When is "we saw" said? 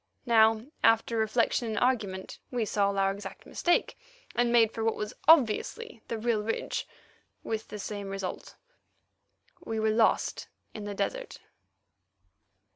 2.49-2.89